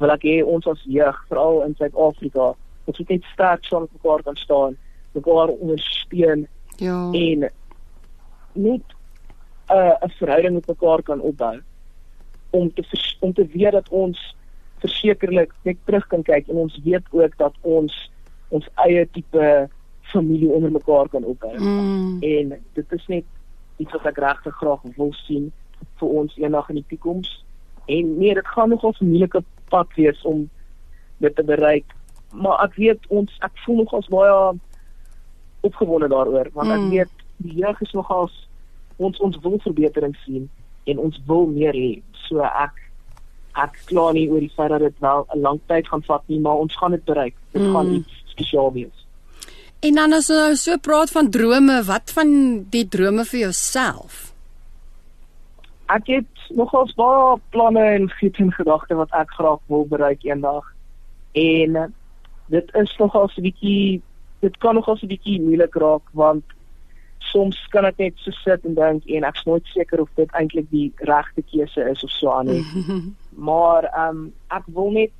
wil 0.00 0.12
ek 0.14 0.24
hê 0.26 0.36
ons 0.44 0.66
as 0.70 0.82
jeug, 0.84 1.18
veral 1.28 1.62
in 1.66 1.76
Suid-Afrika, 1.78 2.52
moet 2.86 3.12
net 3.12 3.28
sterk 3.32 3.64
saam 3.66 3.86
met 3.86 3.94
mekaar 3.98 4.24
kan 4.26 4.38
staan, 4.40 4.76
mekaar 5.16 5.48
ondersteun. 5.48 6.46
Ja. 6.76 6.98
En 7.12 7.50
net 8.52 8.84
'n 9.68 9.72
uh, 9.72 9.96
'n 10.04 10.12
verhouding 10.18 10.54
met 10.54 10.66
mekaar 10.66 11.02
kan 11.02 11.20
opbou 11.20 11.60
om 12.50 12.72
te 12.74 13.16
om 13.20 13.32
te 13.32 13.46
weet 13.46 13.72
dat 13.72 13.88
ons 13.88 14.36
versekerlik 14.78 15.52
net 15.62 15.76
terug 15.84 16.06
kan 16.06 16.22
kyk 16.22 16.48
en 16.48 16.56
ons 16.56 16.80
weet 16.84 17.06
ook 17.10 17.36
dat 17.36 17.54
ons 17.60 18.10
ons 18.48 18.68
eie 18.86 19.08
tipe 19.10 19.68
familie 20.12 20.50
onder 20.50 20.70
mekaar 20.70 21.08
kan 21.08 21.24
opbou. 21.24 21.58
Mm. 21.58 22.22
En 22.22 22.62
dit 22.72 22.92
is 22.92 23.06
net 23.06 23.24
iets 23.76 23.92
wat 23.92 24.06
ek 24.12 24.20
regtig 24.22 24.54
graag 24.56 24.84
wil 24.96 25.12
sien 25.26 25.50
vir 26.00 26.08
ons 26.08 26.36
eendag 26.38 26.68
in 26.72 26.80
die 26.80 26.88
toekoms. 26.92 27.30
En 27.86 28.18
nee, 28.18 28.34
dit 28.34 28.46
gaan 28.54 28.68
nogal 28.68 28.94
'n 28.98 29.08
moeilike 29.08 29.42
pad 29.68 29.88
wees 29.96 30.22
om 30.22 30.48
dit 31.18 31.34
te 31.36 31.44
bereik, 31.44 31.84
maar 32.32 32.62
ek 32.64 32.74
weet 32.74 33.06
ons 33.08 33.36
ek 33.40 33.58
voel 33.64 33.76
nog 33.76 33.94
as 33.94 34.08
baie 34.08 34.58
opgewonde 35.68 36.08
daaroor 36.12 36.50
want 36.54 36.72
ek 36.74 36.82
mm. 36.82 36.90
weet 36.94 37.24
die 37.44 37.58
jeug 37.62 37.80
is 37.84 37.92
nogals 37.92 38.34
ons 38.96 39.18
ons 39.20 39.38
wil 39.44 39.58
verbetering 39.64 40.16
sien 40.24 40.48
en 40.86 41.00
ons 41.02 41.16
wil 41.26 41.46
meer 41.50 41.76
hê. 41.76 41.92
So 42.26 42.44
ek 42.46 42.82
ek 43.56 43.78
kla 43.88 44.10
nie 44.12 44.26
oor 44.28 44.42
die 44.44 44.52
feit 44.52 44.70
dat 44.72 44.84
dit 44.84 45.00
wel 45.00 45.26
'n 45.34 45.40
lang 45.40 45.60
tyd 45.66 45.88
gaan 45.88 46.04
vat 46.04 46.22
nie, 46.28 46.40
maar 46.40 46.60
ons 46.64 46.76
gaan 46.76 46.90
dit 46.90 47.04
bereik. 47.04 47.34
Dit 47.52 47.62
mm. 47.62 47.72
gaan 47.72 47.92
iets 47.92 48.22
spesiaal 48.32 48.72
wees. 48.72 49.06
En 49.80 49.94
dan 49.94 50.12
as 50.12 50.30
ons 50.30 50.38
nou 50.38 50.54
so 50.56 50.76
praat 50.76 51.10
van 51.10 51.30
drome, 51.30 51.82
wat 51.84 52.12
van 52.12 52.30
die 52.70 52.88
drome 52.88 53.24
vir 53.24 53.40
jouself? 53.40 54.32
Ek 55.86 56.06
het 56.06 56.48
nogals 56.50 56.94
baie 56.94 57.36
planne 57.50 57.84
en 57.98 58.10
goed 58.10 58.38
in 58.38 58.52
gedagte 58.52 58.94
wat 58.94 59.12
ek 59.12 59.30
graag 59.30 59.60
wil 59.66 59.86
bereik 59.86 60.24
eendag. 60.24 60.64
En 61.32 61.94
dit 62.46 62.74
is 62.74 62.96
nogals 62.98 63.36
'n 63.36 63.42
bietjie 63.42 64.02
dit 64.46 64.56
kan 64.62 64.74
nogals 64.78 65.02
'n 65.02 65.12
bietjie 65.14 65.40
moeilik 65.42 65.74
raak 65.74 66.06
want 66.12 66.44
soms 67.32 67.58
kan 67.74 67.84
ek 67.84 67.98
net 67.98 68.14
so 68.22 68.30
sit 68.30 68.64
en 68.68 68.74
dink 68.78 69.06
en 69.16 69.26
ek's 69.28 69.44
nooit 69.48 69.66
seker 69.74 70.00
of 70.00 70.10
dit 70.20 70.30
eintlik 70.38 70.68
die 70.70 70.92
regte 71.10 71.42
keuse 71.50 71.88
is 71.92 72.04
of 72.06 72.10
so 72.10 72.30
aan 72.30 72.50
nie. 72.52 72.64
maar 73.48 73.88
ehm 73.90 74.08
um, 74.08 74.32
ek 74.58 74.68
wil 74.78 74.90
net 74.90 75.16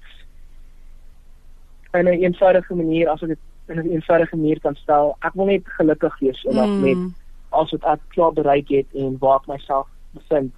in 1.92 2.04
'n 2.04 2.12
een 2.12 2.22
eenvoudige 2.28 2.74
manier 2.74 3.08
as 3.08 3.22
ek 3.22 3.34
dit 3.34 3.42
in 3.68 3.76
'n 3.76 3.78
een 3.78 3.92
eenvoudige 3.98 4.36
manier 4.36 4.60
kan 4.60 4.74
stel, 4.74 5.16
ek 5.20 5.34
wil 5.34 5.46
net 5.46 5.62
gelukkig 5.78 6.18
wees 6.18 6.44
en 6.44 6.56
mm. 6.56 6.80
met 6.80 7.02
as 7.50 7.70
wat 7.70 7.84
ek 7.84 8.00
klaar 8.14 8.32
bereik 8.32 8.68
het 8.68 8.86
en 8.94 9.18
waar 9.18 9.40
ek 9.40 9.46
myself 9.46 9.88
bevind. 10.10 10.52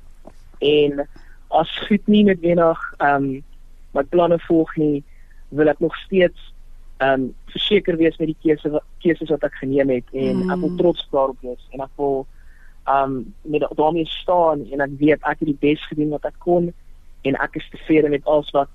En 0.59 1.09
as 1.49 1.71
goed 1.89 2.07
nie 2.07 2.25
met 2.25 2.41
wenig 2.41 2.79
ehm 2.99 3.25
um, 3.25 3.45
my 3.95 4.03
planne 4.05 4.39
volg 4.39 4.77
nie, 4.77 5.05
wil 5.49 5.69
ek 5.69 5.81
nog 5.81 5.97
steeds 5.97 6.53
ehm 6.99 7.23
um, 7.23 7.35
verseker 7.53 7.97
wees 7.97 8.17
met 8.19 8.33
die 8.33 8.41
keuse 8.43 8.83
keuses 9.03 9.31
wat 9.31 9.45
ek 9.47 9.55
geneem 9.61 9.91
het 9.95 10.09
en 10.13 10.43
mm. 10.43 10.51
ek 10.51 10.61
wil 10.65 10.75
trots 10.81 11.07
daarop 11.13 11.47
wees 11.47 11.63
en 11.71 11.85
ek 11.87 11.95
wil 11.97 12.27
ehm 12.89 13.15
um, 13.17 13.35
met 13.43 13.67
daarmee 13.79 14.09
staan 14.11 14.67
en 14.73 14.83
ek 14.87 14.99
weet 14.99 15.23
ek 15.23 15.39
het 15.45 15.49
die 15.53 15.63
bes 15.63 15.87
gedoen 15.91 16.15
wat 16.17 16.27
ek 16.27 16.39
kon 16.43 16.73
en 17.29 17.41
ek 17.47 17.59
is 17.61 17.71
tevrede 17.71 18.11
met 18.11 18.27
alles 18.27 18.51
wat 18.57 18.71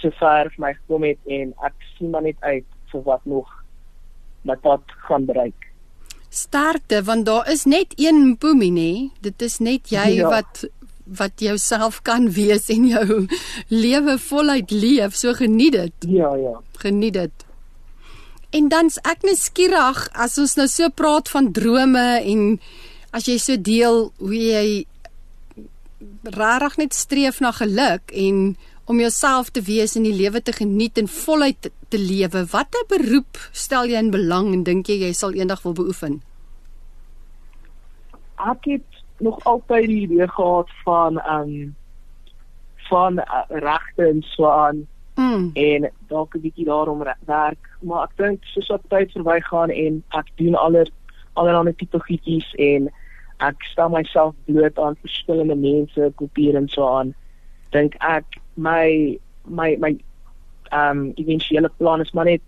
sover 0.00 0.50
vir 0.54 0.64
my 0.64 0.72
gekom 0.78 1.06
het 1.08 1.32
en 1.38 1.54
ek 1.66 1.88
sien 1.96 2.12
maar 2.14 2.24
net 2.24 2.38
uit 2.40 2.66
vir 2.92 3.02
wat 3.06 3.24
nog 3.24 3.48
my 4.48 4.56
pad 4.56 4.94
gaan 5.08 5.26
bereik. 5.28 5.68
Sterkte 6.28 7.02
want 7.04 7.26
daar 7.26 7.48
is 7.50 7.64
net 7.64 7.92
een 7.96 8.20
Mpumi 8.30 8.70
nê. 8.70 8.92
Dit 9.20 9.42
is 9.42 9.58
net 9.58 9.92
jy 9.92 10.20
ja. 10.20 10.28
wat 10.28 10.64
wat 11.08 11.40
jouself 11.40 12.02
kan 12.04 12.28
wees 12.36 12.68
en 12.68 12.86
jou 12.86 13.26
lewe 13.84 14.18
voluit 14.20 14.70
leef. 14.70 15.16
So 15.16 15.32
geniet 15.34 15.72
dit. 15.72 16.08
Ja, 16.08 16.34
ja. 16.36 16.58
Geniet 16.84 17.16
dit. 17.16 17.47
En 18.50 18.68
dan's 18.72 18.96
ek 19.04 19.26
net 19.28 19.36
skieurig 19.36 20.06
as 20.16 20.38
ons 20.40 20.54
nou 20.56 20.64
so 20.72 20.88
praat 20.96 21.28
van 21.28 21.50
drome 21.52 22.06
en 22.32 22.44
as 23.12 23.28
jy 23.28 23.36
so 23.42 23.60
deel 23.60 24.08
hoe 24.22 24.38
jy 24.38 24.68
rarig 26.38 26.78
net 26.80 26.96
streef 26.96 27.42
na 27.44 27.52
geluk 27.52 28.12
en 28.14 28.56
om 28.88 29.00
jouself 29.02 29.50
te 29.52 29.60
wees 29.60 29.96
en 30.00 30.06
die 30.08 30.16
lewe 30.16 30.40
te 30.40 30.54
geniet 30.56 30.96
en 30.96 31.10
voluit 31.12 31.68
te 31.92 32.00
lewe. 32.00 32.46
Watter 32.48 32.86
beroep 32.88 33.36
stel 33.52 33.90
jy 33.90 34.00
in 34.00 34.12
belang 34.14 34.48
en 34.54 34.64
dink 34.64 34.88
jy 34.88 35.02
jy 35.02 35.12
sal 35.12 35.36
eendag 35.36 35.60
wil 35.66 35.76
beoefen? 35.76 36.22
Ek 38.48 38.64
het 38.70 39.02
nog 39.20 39.42
altyd 39.50 39.90
die 39.90 40.00
idee 40.06 40.28
gehad 40.30 40.72
van 40.86 41.20
ehm 41.20 41.52
um, 41.52 41.74
van 42.88 43.18
uh, 43.20 43.44
regte 43.50 44.06
en 44.08 44.22
so 44.24 44.48
aan 44.48 44.86
mm. 45.18 45.50
en 45.54 45.90
dalk 46.08 46.34
'n 46.34 46.40
bietjie 46.40 46.64
daarom 46.64 47.04
werk 47.26 47.64
maar 47.82 48.08
ek 48.08 48.16
dink 48.16 48.44
soos 48.54 48.68
wat 48.68 48.88
tyd 48.88 49.12
verbygaan 49.12 49.70
en 49.70 50.02
ek 50.08 50.30
doen 50.36 50.54
aller 50.54 50.88
allerlei 51.34 51.74
tipe 51.76 51.98
goedjies 51.98 52.54
en 52.54 52.90
ek 53.38 53.62
stel 53.70 53.88
myself 53.88 54.34
bloot 54.44 54.78
aan 54.78 54.96
verskillende 55.00 55.54
mense, 55.54 56.12
kulture 56.16 56.58
en 56.58 56.68
so 56.68 56.86
aan 56.86 57.14
dink 57.70 57.94
ek 58.00 58.38
my 58.54 59.18
my 59.44 59.76
my 59.78 59.92
ehm 60.70 60.98
um, 60.98 61.12
eventuele 61.16 61.70
plan 61.76 62.00
is 62.00 62.12
maar 62.12 62.24
net 62.24 62.42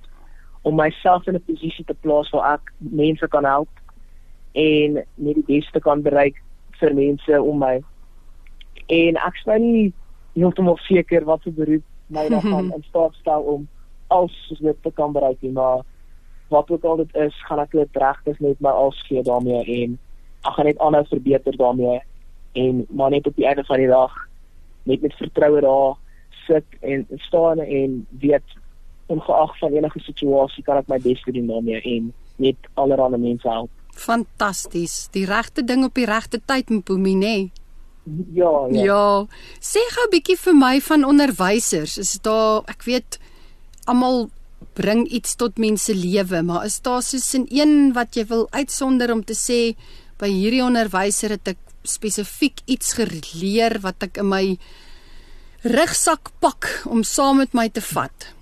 om 0.62 0.74
myself 0.76 1.26
in 1.26 1.34
'n 1.34 1.44
posisie 1.46 1.84
te 1.84 1.94
plaas 1.94 2.30
waar 2.30 2.54
ek 2.54 2.72
mense 2.78 3.28
kan 3.28 3.44
help 3.44 3.68
en 4.52 4.92
net 5.14 5.34
die 5.34 5.46
beste 5.46 5.80
kan 5.80 6.02
bereik 6.02 6.42
vir 6.80 6.94
mense 6.94 7.42
om 7.42 7.58
my 7.58 7.80
en 8.86 9.16
ek 9.16 9.36
sê 9.44 9.58
nie 9.58 9.92
heeltemal 10.34 10.78
seker 10.88 11.24
wat 11.24 11.42
se 11.42 11.50
beroep 11.50 11.84
my 12.10 12.28
dan 12.28 12.42
gaan 12.42 12.72
in 12.76 12.84
staat 12.88 13.14
stel 13.20 13.42
om 13.42 13.68
als 14.06 14.54
dit 14.58 14.76
te 14.82 14.90
kan 14.94 15.12
bereik 15.12 15.40
nie, 15.40 15.52
maar 15.52 15.82
wat 16.48 16.70
ook 16.70 16.84
al 16.84 16.96
dit 16.96 17.14
is, 17.14 17.34
gaan 17.46 17.62
ek 17.62 17.74
dit 17.78 17.96
regtig 18.02 18.38
net 18.42 18.60
my 18.60 18.70
als 18.74 18.98
gee 19.06 19.22
daarmee 19.22 19.62
en 19.82 19.98
ek 20.42 20.56
gaan 20.56 20.66
net 20.66 20.78
aanhou 20.78 21.04
verbeter 21.06 21.56
daarmee 21.56 22.00
en 22.58 22.86
maar 22.88 23.10
net 23.10 23.26
op 23.26 23.36
die 23.36 23.46
einde 23.46 23.64
van 23.64 23.78
die 23.78 23.90
dag 23.90 24.14
net 24.82 25.02
met 25.02 25.14
vertroue 25.14 25.60
daar 25.60 25.94
sit 26.46 26.64
en 26.80 27.06
staan 27.26 27.58
en 27.58 28.06
weet 28.22 28.56
ongeag 29.06 29.58
van 29.58 29.72
enige 29.72 30.00
situasie 30.00 30.64
kan 30.64 30.80
ek 30.80 30.90
my 30.90 30.98
bes 31.02 31.22
doen 31.26 31.46
daarmee 31.46 31.82
en 31.82 32.10
net 32.40 32.70
allerlei 32.74 33.20
mense 33.20 33.48
help. 33.48 33.70
Fantasties. 33.94 35.08
Die 35.12 35.26
regte 35.28 35.64
ding 35.66 35.84
op 35.84 35.94
die 35.94 36.06
regte 36.08 36.40
tyd, 36.46 36.70
Mpumi, 36.70 37.14
Ja, 38.34 38.66
ja. 38.70 38.84
Ja. 38.84 39.26
Sê 39.60 39.80
gou 39.94 40.06
'n 40.06 40.10
bietjie 40.10 40.36
vir 40.36 40.54
my 40.54 40.80
van 40.80 41.04
onderwysers. 41.04 41.98
Is 41.98 42.18
daar, 42.22 42.62
ek 42.66 42.82
weet 42.84 43.18
almal 43.84 44.30
bring 44.74 45.06
iets 45.08 45.36
tot 45.36 45.58
mense 45.58 45.94
lewe, 45.94 46.42
maar 46.42 46.64
is 46.64 46.80
daar 46.80 47.02
soos 47.02 47.34
'n 47.34 47.46
een 47.50 47.92
wat 47.92 48.14
jy 48.16 48.24
wil 48.26 48.46
uitsonder 48.50 49.12
om 49.12 49.24
te 49.24 49.34
sê 49.34 49.76
by 50.18 50.28
hierdie 50.28 50.64
onderwyser 50.64 51.30
het 51.30 51.48
ek 51.48 51.58
spesifiek 51.82 52.60
iets 52.66 52.92
geleer 52.92 53.80
wat 53.80 54.02
ek 54.02 54.16
in 54.16 54.28
my 54.28 54.58
rugsak 55.62 56.30
pak 56.40 56.82
om 56.86 57.02
saam 57.02 57.36
met 57.36 57.52
my 57.52 57.68
te 57.68 57.80
vat? 57.80 58.34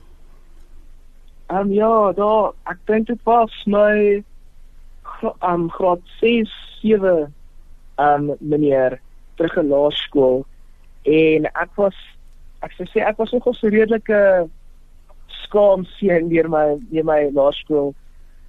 Ehm 1.50 1.58
um, 1.60 1.72
ja, 1.72 2.12
daar 2.12 2.52
ek 2.66 2.78
dink 2.86 3.06
dit 3.06 3.20
was 3.24 3.52
my 3.66 4.22
ehm 5.22 5.52
um, 5.52 5.70
graad 5.70 6.02
6 6.20 6.50
7 6.82 7.34
ehm 7.96 8.30
um, 8.30 8.36
meneer 8.40 9.00
terug 9.38 9.56
in 9.62 9.70
laerskool 9.72 10.44
en 11.08 11.48
ek 11.50 11.74
was 11.80 11.98
ek 12.66 12.74
sou 12.76 12.86
sê 12.90 13.04
ek 13.06 13.20
was 13.22 13.32
nogal 13.34 13.56
so 13.56 13.70
redelike 13.72 14.22
skaam 15.44 15.86
seën 15.96 16.28
deur 16.32 16.50
my 16.52 16.64
deur 16.90 17.06
my 17.08 17.20
laerskool 17.36 17.94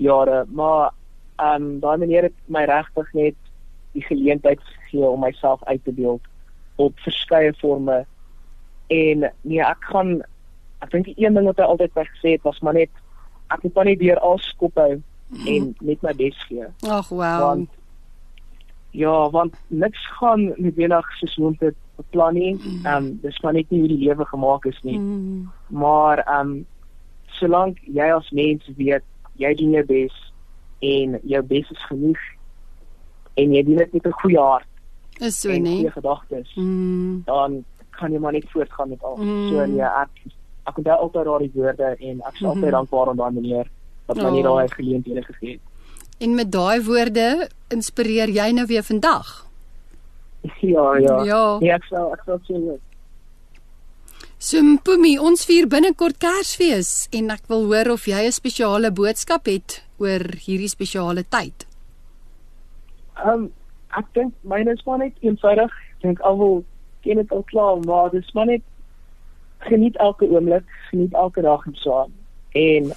jare 0.10 0.44
maar 0.62 0.90
ehm 1.40 1.56
um, 1.56 1.68
daai 1.84 1.98
meneer 2.02 2.30
het 2.30 2.40
my 2.48 2.66
regtig 2.68 3.14
net 3.14 3.38
die 3.96 4.06
geleentheid 4.06 4.60
gegee 4.72 5.08
om 5.08 5.24
myself 5.24 5.64
uit 5.72 5.84
te 5.84 5.94
beeld 5.96 6.26
op 6.76 7.06
verskeie 7.06 7.54
forme 7.62 8.02
en 8.88 9.30
nee 9.42 9.62
ek 9.66 9.92
gaan 9.94 10.20
ek 10.84 10.92
dink 10.92 11.08
die 11.12 11.20
een 11.22 11.38
ding 11.38 11.48
wat 11.48 11.62
hy 11.62 11.68
altyd 11.68 11.96
vir 11.96 12.12
gesê 12.16 12.36
het 12.36 12.46
was 12.48 12.60
maar 12.66 12.78
net 12.78 12.92
ek 13.54 13.64
moet 13.64 13.82
net 13.90 14.02
deur 14.04 14.20
al 14.26 14.38
skop 14.44 14.78
hou 14.80 15.00
en 15.30 15.74
net 15.86 16.02
my 16.02 16.14
bes 16.18 16.38
gee. 16.48 16.68
Ag 16.88 17.10
wow. 17.10 17.42
Want 17.44 17.70
Ja, 18.92 19.30
want 19.30 19.54
niks 19.68 20.08
gaan 20.18 20.54
noodwendig 20.56 21.12
soos 21.18 21.36
moet 21.38 21.60
dit 21.60 21.76
beplan 21.96 22.34
nie. 22.34 22.54
Mm. 22.56 22.86
Ehm 22.86 22.96
um, 22.96 23.20
dis 23.22 23.40
maar 23.40 23.54
net 23.54 23.70
nie 23.70 23.80
hoe 23.80 23.92
die 23.92 24.04
lewe 24.08 24.26
gemaak 24.26 24.66
is 24.66 24.80
nie. 24.82 24.98
Mm. 24.98 25.52
Maar 25.68 26.24
ehm 26.26 26.50
um, 26.50 26.66
solank 27.40 27.78
jy 27.86 28.10
as 28.14 28.30
mens 28.32 28.72
weet 28.78 29.06
jy 29.40 29.54
doen 29.56 29.78
jou 29.78 29.86
bes 29.86 30.16
en 30.80 31.20
jou 31.24 31.42
bes 31.44 31.70
is 31.72 31.86
genoeg 31.92 32.20
en 33.40 33.54
jy 33.54 33.64
doen 33.64 33.84
dit 33.84 33.94
met 33.94 34.08
'n 34.08 34.20
goeie 34.22 34.40
hart. 34.40 34.68
Is 35.20 35.40
so 35.40 35.52
nie. 35.52 35.78
Goeie 35.78 35.92
gedagtes. 35.92 36.56
Mm. 36.56 37.22
Dan 37.26 37.64
kan 37.90 38.12
jy 38.12 38.20
maar 38.20 38.32
net 38.32 38.52
voortgaan 38.52 38.90
met 38.90 39.04
al. 39.04 39.18
Mm. 39.18 39.50
So 39.50 39.66
nee, 39.66 39.82
ek 39.82 40.10
ek 40.64 40.78
onthou 40.78 40.98
altyd 40.98 41.26
daardie 41.26 41.52
woorde 41.54 41.96
en 42.00 42.22
ek 42.22 42.34
is 42.34 42.44
altyd 42.44 42.56
mm 42.56 42.62
-hmm. 42.62 42.72
dankbaar 42.72 43.10
aan 43.10 43.18
daai 43.18 43.32
meneer 43.32 43.68
wat 44.06 44.18
my 44.18 44.24
oh. 44.24 44.34
net 44.34 44.44
daai 44.44 44.68
geleenthede 44.68 45.24
gegee 45.24 45.52
het. 45.52 45.69
En 46.20 46.36
met 46.36 46.52
daai 46.52 46.84
woorde 46.84 47.50
inspireer 47.72 48.30
jy 48.30 48.52
nou 48.52 48.66
weer 48.68 48.84
vandag. 48.84 49.48
Ja, 50.60 50.98
ja. 50.98 51.24
Ja, 51.24 51.58
ja 51.60 51.76
ek 51.76 51.88
sou 51.90 52.06
ek 52.16 52.24
sou 52.26 52.40
sê. 52.48 52.78
Simpumi, 54.40 55.18
ons 55.20 55.42
vier 55.44 55.68
binnekort 55.68 56.16
Kersfees 56.24 57.10
en 57.16 57.32
ek 57.34 57.50
wil 57.52 57.66
hoor 57.72 57.92
of 57.96 58.08
jy 58.08 58.22
'n 58.28 58.32
spesiale 58.32 58.92
boodskap 58.92 59.48
het 59.52 59.84
oor 60.00 60.24
hierdie 60.46 60.72
spesiale 60.72 61.24
tyd. 61.28 61.68
Ehm 63.20 63.30
um, 63.30 63.52
ek 63.98 64.08
dink 64.14 64.34
myne 64.44 64.72
is 64.72 64.86
maar 64.86 65.00
net 65.00 65.16
eenvoudig. 65.20 65.72
Ek 65.96 66.02
dink 66.02 66.20
almal 66.20 66.64
ken 67.04 67.20
dit 67.20 67.32
al 67.32 67.44
klaar, 67.52 67.80
maar 67.84 68.12
dis 68.12 68.32
maar 68.34 68.46
net 68.46 68.64
geniet 69.58 69.96
elke 69.98 70.26
oomblik, 70.26 70.68
geniet 70.90 71.14
elke 71.14 71.42
dag 71.42 71.66
en 71.66 71.76
so 71.76 72.00
aan. 72.00 72.14
En 72.52 72.92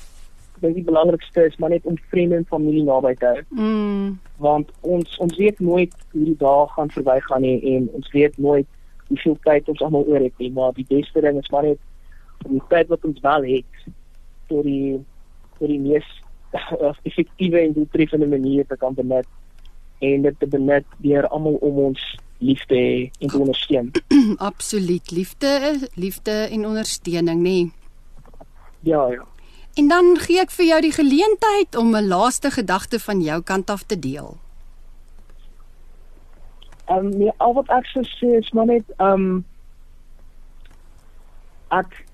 dink 0.63 0.79
die 0.79 0.87
belangrikste 0.87 1.47
is 1.51 1.57
maar 1.63 1.73
net 1.75 1.87
om 1.89 1.99
vriende 2.11 2.39
en 2.41 2.47
familie 2.51 2.85
naby 2.87 3.15
te 3.21 3.27
hou. 3.27 3.43
Mm. 3.59 4.19
Want 4.43 4.71
ons 4.81 5.19
ons 5.23 5.37
weet 5.39 5.61
nooit 5.61 5.95
hoe 6.13 6.25
die 6.25 6.39
dae 6.41 6.67
gaan 6.75 6.93
verbygaan 6.95 7.45
nie 7.47 7.59
en 7.75 7.89
ons 7.99 8.11
weet 8.15 8.39
nooit 8.39 8.69
hoeveel 9.09 9.37
tyd 9.45 9.69
ons 9.69 9.83
almal 9.85 10.07
oor 10.09 10.25
het 10.25 10.39
nie, 10.41 10.51
maar 10.53 10.73
die 10.77 10.87
beste 10.89 11.21
ding 11.21 11.39
is 11.41 11.51
maar 11.53 11.67
net 11.69 11.81
om 12.47 12.57
die 12.57 12.67
tyd 12.71 12.89
wat 12.91 13.05
ons 13.05 13.21
wel 13.23 13.49
het 13.51 13.87
vir 14.49 14.69
die 14.69 14.99
vir 15.59 15.75
die 15.75 15.83
mees 15.83 16.09
effektiewe 17.09 17.61
en 17.61 17.77
doeltreffende 17.77 18.29
manier 18.29 18.67
te 18.69 18.77
kan 18.77 18.95
benut 18.95 19.29
en 20.03 20.25
dit 20.27 20.39
te 20.39 20.49
benut 20.51 20.87
deur 21.05 21.29
almal 21.31 21.61
om 21.63 21.79
ons 21.89 22.03
liefde 22.43 22.79
en 23.19 23.29
te 23.29 23.39
ondersteun. 23.39 23.91
Absoluut. 24.51 25.11
Liefde, 25.11 25.79
liefde 25.95 26.33
en 26.51 26.67
ondersteuning, 26.67 27.39
nê. 27.39 27.43
Nee. 27.43 27.73
Ja, 28.83 29.07
ja. 29.15 29.32
En 29.75 29.89
dan 29.89 30.19
gee 30.21 30.41
ek 30.41 30.51
vir 30.53 30.67
jou 30.67 30.81
die 30.81 30.93
geleentheid 30.93 31.77
om 31.77 31.97
'n 31.97 32.09
laaste 32.09 32.51
gedagte 32.51 33.01
van 33.01 33.21
jou 33.21 33.43
kant 33.43 33.71
af 33.71 33.83
te 33.83 33.99
deel. 33.99 34.37
Ehm 36.87 36.99
um, 36.99 37.09
nee, 37.19 37.33
al 37.37 37.55
wat 37.55 37.69
ek 37.69 37.87
sou 37.87 38.05
sê 38.05 38.37
is 38.39 38.51
maar 38.51 38.67
net 38.67 38.85
ehm 38.97 39.13
um, 39.13 39.45
ek 41.69 42.05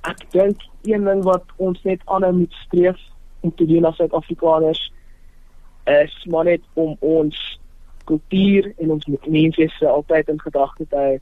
ek 0.00 0.24
dink 0.30 0.62
een 0.82 1.04
ding 1.04 1.22
wat 1.24 1.44
ons 1.56 1.82
net 1.82 2.00
aanhou 2.04 2.32
moet 2.32 2.52
streef 2.52 3.00
om 3.40 3.54
te 3.54 3.66
doen 3.66 3.84
as 3.84 3.96
Suid-Afrikaners 3.96 4.92
is 5.84 6.24
maar 6.24 6.44
net 6.44 6.60
om 6.72 6.96
ons 7.00 7.60
kultuur 8.04 8.72
en 8.76 8.90
ons 8.90 9.06
menswese 9.26 9.88
altyd 9.88 10.28
in 10.28 10.40
gedagte 10.40 10.86
te 10.88 10.96
hou 10.96 11.18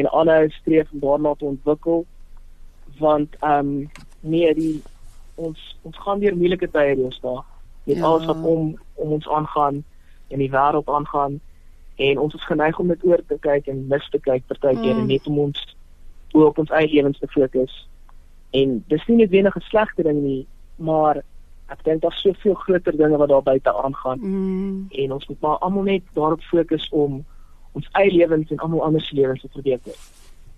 en 0.00 0.12
aanhou 0.12 0.48
streef 0.50 0.92
om 0.92 1.00
daarna 1.04 1.34
te 1.34 1.44
ontwikkel 1.44 2.06
want 2.98 3.36
ehm 3.40 3.58
um, 3.58 3.90
nee 4.20 4.54
die 4.54 4.82
ons 5.38 5.64
ons 5.88 6.00
gaan 6.04 6.22
weer 6.22 6.36
moeilike 6.36 6.70
tye 6.74 6.96
ons 6.96 7.20
daar 7.24 7.44
met 7.84 7.96
ja. 7.96 8.04
alles 8.04 8.26
wat 8.30 8.42
om 8.42 8.74
om 8.94 9.14
ons 9.18 9.28
aangaan 9.28 9.82
en 10.28 10.42
die 10.44 10.50
wêreld 10.52 10.90
aangaan 10.98 11.38
en 12.08 12.18
ons 12.18 12.34
is 12.34 12.46
geneig 12.50 12.78
om 12.78 12.92
dit 12.92 13.04
oor 13.04 13.22
te 13.26 13.38
kyk 13.46 13.70
en 13.72 13.86
mis 13.92 14.10
te 14.10 14.20
kyk 14.26 14.46
partykeer 14.50 14.94
mm. 14.94 15.00
en 15.04 15.10
net 15.14 15.26
om 15.26 15.38
ons 15.46 15.64
op 16.38 16.58
ons 16.58 16.74
eie 16.80 16.90
lewens 16.92 17.18
te 17.18 17.30
fokus 17.32 17.80
en 18.50 18.78
dis 18.92 19.08
nie 19.08 19.22
net 19.22 19.34
wenige 19.34 19.62
slegte 19.70 20.04
ding 20.06 20.22
nie 20.22 20.42
maar 20.76 21.22
ek 21.68 21.82
dink 21.84 22.02
daar's 22.02 22.20
soveel 22.24 22.54
groter 22.66 22.96
dinge 22.96 23.18
wat 23.20 23.32
daar 23.32 23.42
buite 23.42 23.74
aangaan 23.84 24.22
mm. 24.22 24.86
en 25.02 25.18
ons 25.18 25.26
moet 25.28 25.40
maar 25.40 25.58
almal 25.58 25.88
net 25.88 26.14
daarop 26.14 26.44
fokus 26.52 26.88
om 26.90 27.22
ons 27.78 27.88
eie 28.00 28.12
lewens 28.12 28.50
en 28.50 28.62
almal 28.64 28.84
anders 28.86 29.08
se 29.08 29.16
lewens 29.16 29.40
te 29.40 29.50
verbeter. 29.52 29.96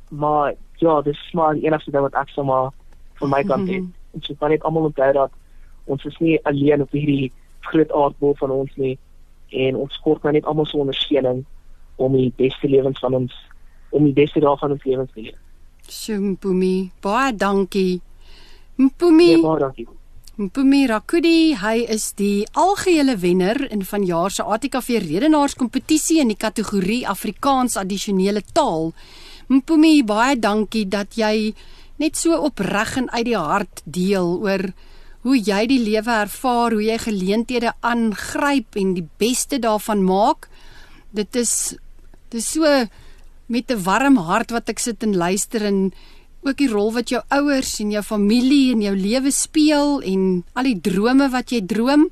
Maar 0.09 0.55
ja, 0.83 1.01
dis 1.03 1.21
maar 1.33 1.55
die 1.55 1.67
enigste 1.69 1.93
ding 1.95 2.07
wat 2.07 2.19
ek 2.19 2.33
sou 2.35 2.47
maar 2.47 2.71
van 3.21 3.33
my 3.33 3.43
kant 3.45 3.69
het. 3.73 3.83
Mm. 3.85 3.95
Ons 4.17 4.29
moet 4.29 4.49
net 4.55 4.65
almal 4.65 4.89
onthou 4.91 5.13
dat 5.13 5.31
ons 5.91 6.05
is 6.05 6.19
nie 6.19 6.39
alleen 6.49 6.83
op 6.83 6.93
hierdie 6.95 7.31
groot 7.71 7.93
aardbol 7.93 8.35
van 8.41 8.51
ons 8.51 8.75
nie 8.77 8.97
en 9.51 9.77
ons 9.77 10.01
kort 10.05 10.23
maar 10.23 10.37
net 10.37 10.47
almal 10.47 10.67
se 10.67 10.79
ondersteuning 10.79 11.45
om 12.01 12.17
die 12.17 12.33
beste 12.37 12.69
lewens 12.71 12.99
van 13.03 13.15
ons 13.23 13.35
om 13.91 14.07
die 14.07 14.15
beste 14.15 14.41
dae 14.43 14.57
van 14.61 14.77
ons 14.77 14.85
lewens 14.87 15.11
te 15.15 15.25
leef. 15.25 15.39
Shumpumi, 15.91 16.91
baie 17.03 17.33
dankie. 17.35 18.01
Mpumi. 18.79 19.33
Ja, 19.33 19.41
baie 19.43 19.65
dankie. 19.65 19.89
Mpumi 20.41 20.87
Rakudi, 20.89 21.53
hy 21.61 21.83
is 21.93 22.13
die 22.17 22.47
algehele 22.57 23.19
wenner 23.21 23.59
in 23.75 23.83
vanjaar 23.85 24.33
se 24.33 24.47
ATKV 24.47 25.03
redenaarskompetisie 25.03 26.21
in 26.23 26.31
die 26.33 26.39
kategorie 26.39 27.03
Afrikaans 27.05 27.77
addisionele 27.77 28.41
taal. 28.57 28.95
Mpumi, 29.51 29.99
baie 30.07 30.39
dankie 30.41 30.87
dat 30.89 31.19
jy 31.19 31.51
net 32.01 32.17
so 32.17 32.37
opreg 32.41 32.97
en 32.97 33.11
uit 33.13 33.27
die 33.29 33.37
hart 33.37 33.83
deel 33.85 34.39
oor 34.41 34.71
hoe 35.27 35.37
jy 35.37 35.67
die 35.69 35.83
lewe 35.83 36.15
ervaar, 36.25 36.73
hoe 36.73 36.85
jy 36.85 36.97
geleenthede 37.03 37.75
aangryp 37.85 38.79
en 38.81 38.95
die 38.97 39.05
beste 39.21 39.61
daarvan 39.61 40.01
maak. 40.07 40.49
Dit 41.13 41.37
is 41.37 41.75
dis 42.33 42.47
so 42.55 42.65
met 43.49 43.71
'n 43.71 43.83
warm 43.85 44.17
hart 44.17 44.51
wat 44.51 44.69
ek 44.69 44.79
sit 44.79 45.03
en 45.03 45.17
luister 45.17 45.63
en 45.63 45.93
ook 46.43 46.57
die 46.57 46.69
rol 46.69 46.93
wat 46.93 47.11
jou 47.11 47.21
ouers 47.29 47.81
en 47.81 47.91
jou 47.91 48.03
familie 48.03 48.73
in 48.73 48.83
jou 48.83 48.97
lewe 48.97 49.31
speel 49.31 50.01
en 50.01 50.45
al 50.55 50.65
die 50.65 50.81
drome 50.81 51.29
wat 51.29 51.51
jy 51.53 51.61
droom, 51.67 52.09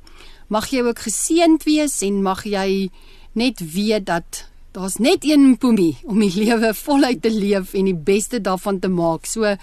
mag 0.49 0.69
jy 0.69 0.81
ook 0.81 0.99
geseënd 0.99 1.63
wees 1.63 2.01
en 2.01 2.21
mag 2.21 2.43
jy 2.45 2.89
net 3.33 3.59
weet 3.73 4.05
dat 4.05 4.48
daar's 4.71 4.97
net 4.97 5.23
een 5.25 5.51
Mpumi 5.51 5.97
om 6.03 6.19
die 6.19 6.33
lewe 6.35 6.73
voluit 6.73 7.21
te 7.21 7.31
leef 7.31 7.73
en 7.73 7.85
die 7.89 7.95
beste 7.95 8.41
daarvan 8.41 8.79
te 8.79 8.87
maak. 8.87 9.25
So 9.25 9.55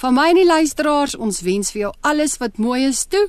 van 0.00 0.14
my 0.14 0.28
en 0.32 0.40
die 0.40 0.46
luisteraars, 0.46 1.16
ons 1.16 1.40
wens 1.46 1.72
vir 1.74 1.80
jou 1.80 1.92
alles 2.00 2.38
wat 2.42 2.58
mooi 2.58 2.84
is 2.88 3.04
toe. 3.06 3.28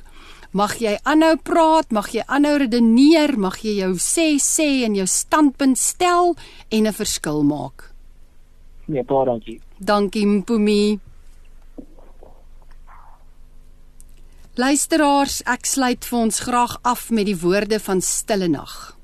Mag 0.50 0.80
jy 0.82 0.96
aanhou 1.06 1.36
praat, 1.46 1.92
mag 1.94 2.08
jy 2.10 2.24
aanhou 2.26 2.56
redeneer, 2.58 3.36
mag 3.38 3.60
jy 3.62 3.76
jou 3.84 3.92
sê 4.02 4.34
sê 4.42 4.82
en 4.86 4.96
jou 4.98 5.06
standpunt 5.06 5.78
stel 5.78 6.34
en 6.70 6.86
'n 6.86 6.92
verskil 6.92 7.42
maak. 7.44 7.94
Nee, 8.86 9.04
baie 9.04 9.24
dankie. 9.24 9.60
Dankie 9.78 10.26
Mpumi. 10.26 10.98
Luisteraars, 14.54 15.42
ek 15.46 15.64
sluit 15.66 16.04
vir 16.04 16.18
ons 16.18 16.40
graag 16.40 16.78
af 16.82 17.10
met 17.10 17.26
die 17.26 17.38
woorde 17.38 17.78
van 17.78 18.00
Stille 18.00 18.48
Nag. 18.48 18.96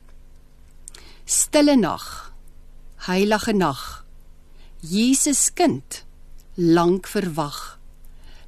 Stille 1.25 1.77
Nag. 1.77 2.26
Heilige 3.07 3.53
nag. 3.53 4.03
Jesus 4.83 5.53
kind, 5.55 6.03
lank 6.55 7.07
verwag. 7.07 7.79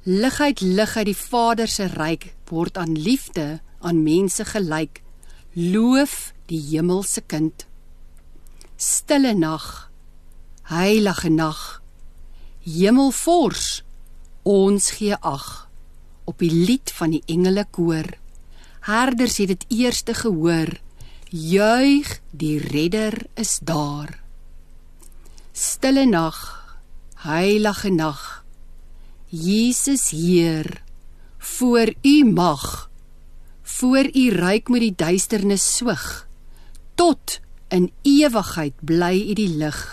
Lig 0.03 0.39
uit 0.39 0.59
lig 0.61 0.97
uit 0.97 1.07
die 1.07 1.15
Vader 1.15 1.71
se 1.71 1.87
ryk 1.93 2.33
word 2.51 2.75
aan 2.75 2.97
liefde 2.99 3.61
aan 3.79 4.03
mense 4.03 4.43
gelyk. 4.51 4.99
Loof 5.55 6.33
die 6.51 6.59
hemelse 6.73 7.23
kind. 7.23 7.63
Stille 8.75 9.31
nag. 9.31 9.87
Heilige 10.67 11.31
nag. 11.31 11.79
Hemelvors, 12.67 13.85
ons 14.43 14.91
gee 14.99 15.15
ag 15.15 15.69
op 16.27 16.43
die 16.43 16.51
lied 16.51 16.91
van 16.99 17.15
die 17.15 17.23
engele 17.31 17.63
koor. 17.71 18.11
Herders 18.91 19.39
het 19.39 19.55
dit 19.55 19.69
eerste 19.71 20.13
gehoor. 20.13 20.75
Juig, 21.31 22.17
die 22.35 22.57
redder 22.59 23.23
is 23.39 23.61
daar. 23.63 24.18
Stille 25.59 26.05
nag, 26.07 26.37
heilige 27.25 27.89
nag. 27.91 28.45
Jesus 29.27 30.09
Heer, 30.15 30.83
voor 31.37 31.91
U 32.01 32.23
mag, 32.23 32.89
voor 33.61 34.07
U 34.13 34.29
ryk 34.29 34.71
met 34.71 34.85
die 34.85 34.93
duisternis 34.95 35.65
swig, 35.75 36.05
tot 36.95 37.41
in 37.67 37.91
ewigheid 38.07 38.79
bly 38.79 39.19
U 39.19 39.35
die 39.35 39.51
lig. 39.59 39.83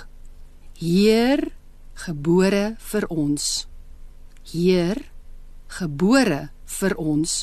Heer, 0.78 1.48
gebore 2.06 2.76
vir 2.78 3.10
ons. 3.10 3.66
Heer, 4.54 5.02
gebore 5.66 6.44
vir 6.78 6.94
ons. 6.94 7.38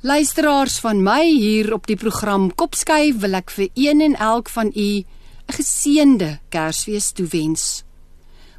Luisteraars 0.00 0.80
van 0.80 1.04
my 1.04 1.26
hier 1.28 1.74
op 1.76 1.84
die 1.92 2.00
program 2.00 2.54
Kopskyf 2.56 3.20
wil 3.20 3.36
ek 3.44 3.52
vir 3.52 3.68
een 3.76 4.00
en 4.00 4.16
elk 4.16 4.48
van 4.48 4.72
u 4.72 5.04
'n 5.48 5.52
geseënde 5.52 6.40
Kersfees 6.48 7.12
toewens. 7.12 7.84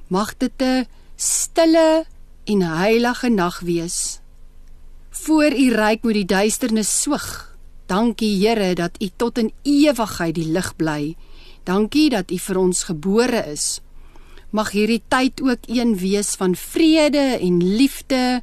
Mag 0.08 0.38
dit 0.38 0.62
'n 0.62 0.88
stille 1.16 2.06
en 2.44 2.62
heilige 2.62 3.30
nag 3.30 3.60
wees. 3.60 4.20
Voor 5.10 5.52
u 5.52 5.76
ryk 5.76 6.04
moet 6.04 6.14
die 6.14 6.26
duisternis 6.26 7.02
swig. 7.02 7.58
Dankie 7.86 8.48
Here 8.48 8.76
dat 8.76 9.02
u 9.02 9.10
tot 9.16 9.38
in 9.38 9.54
ewigheid 9.62 10.36
die 10.36 10.52
lig 10.52 10.76
bly. 10.76 11.16
Dankie 11.64 12.10
dat 12.10 12.32
u 12.32 12.38
vir 12.38 12.58
ons 12.58 12.84
gebore 12.84 13.46
is 13.52 13.82
mag 14.54 14.70
hierdie 14.76 15.02
tyd 15.10 15.42
ook 15.42 15.66
een 15.66 15.96
wees 15.98 16.36
van 16.38 16.54
vrede 16.56 17.24
en 17.42 17.58
liefde 17.76 18.42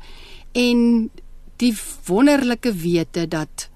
en 0.52 1.10
die 1.62 1.74
wonderlike 2.06 2.72
wete 2.74 3.28
dat 3.30 3.68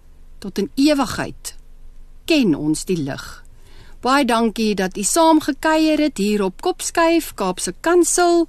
tot 0.43 0.59
in 0.59 0.71
ewigheid 0.75 1.55
ken 2.27 2.55
ons 2.59 2.85
die 2.85 2.99
lig. 2.99 3.44
Baie 4.05 4.27
dankie 4.29 4.75
dat 4.77 4.99
u 5.01 5.03
saam 5.03 5.39
gekuier 5.41 5.97
het 5.99 6.19
hier 6.21 6.43
op 6.45 6.61
Kopskyf 6.61 7.33
Kaapse 7.35 7.73
Kansel. 7.81 8.49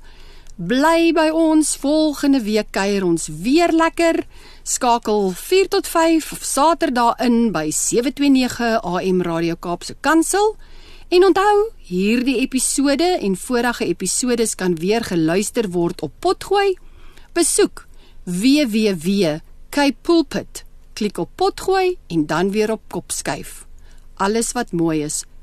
Bly 0.56 1.14
by 1.16 1.30
ons 1.32 1.78
volgende 1.80 2.42
week 2.44 2.68
kuier 2.76 3.06
ons 3.08 3.30
weer 3.32 3.72
lekker. 3.72 4.28
Skakel 4.68 5.32
4 5.32 5.68
tot 5.72 5.88
5 5.88 6.32
of 6.36 6.44
Saterdag 6.44 7.16
in 7.24 7.52
by 7.56 7.72
729 7.72 8.84
AM 8.84 9.22
Radio 9.24 9.56
Kaapse 9.56 9.96
Kansel. 10.04 10.58
En 11.08 11.24
onthou, 11.24 11.72
hierdie 11.88 12.36
episode 12.44 13.08
en 13.16 13.38
vorige 13.40 13.86
episodes 13.88 14.56
kan 14.60 14.76
weer 14.76 15.08
geluister 15.08 15.72
word 15.72 16.02
op 16.02 16.12
Potgooi. 16.20 16.76
Besoek 17.32 17.88
www.kpulpit. 18.24 19.44
Klik 20.94 21.18
op 21.18 21.30
Potgooi 21.36 21.98
en 22.08 22.26
dan 22.26 22.52
weer 22.52 22.72
op 22.72 22.82
Kopskuif. 22.92 23.66
Alles 24.16 24.52
wat 24.52 24.72
mooi 24.72 25.04
is. 25.04 25.24